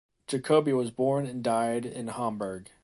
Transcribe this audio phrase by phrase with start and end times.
[0.25, 2.71] Jacobi was born and died in Hamburg.